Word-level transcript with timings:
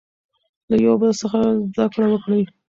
له 0.69 0.75
یو 0.85 0.95
بل 1.01 1.11
څخه 1.21 1.39
زده 1.73 1.85
کړه 1.93 2.05
وکړئ. 2.09 2.41